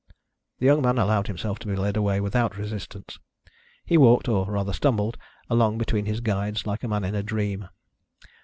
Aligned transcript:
The 0.57 0.65
young 0.65 0.81
man 0.81 0.97
allowed 0.97 1.27
himself 1.27 1.59
to 1.59 1.67
be 1.67 1.75
led 1.75 1.95
away 1.95 2.19
without 2.19 2.57
resistance. 2.57 3.19
He 3.85 3.99
walked, 3.99 4.27
or 4.27 4.49
rather 4.49 4.73
stumbled, 4.73 5.15
along 5.47 5.77
between 5.77 6.07
his 6.07 6.21
guides 6.21 6.65
like 6.65 6.83
a 6.83 6.87
man 6.87 7.03
in 7.03 7.13
a 7.13 7.21
dream. 7.21 7.67